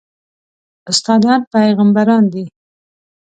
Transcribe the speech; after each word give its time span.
استادان 0.91 1.41
پېغمبران 1.51 2.23
دي 2.33 2.43